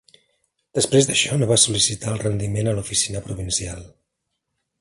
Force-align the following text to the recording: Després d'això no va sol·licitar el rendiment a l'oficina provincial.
Després 0.77 1.09
d'això 1.09 1.37
no 1.41 1.49
va 1.51 1.59
sol·licitar 1.65 2.13
el 2.15 2.19
rendiment 2.23 2.73
a 2.73 2.75
l'oficina 2.79 3.25
provincial. 3.29 3.89